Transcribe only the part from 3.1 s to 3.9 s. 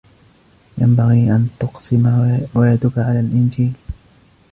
الإنجيل.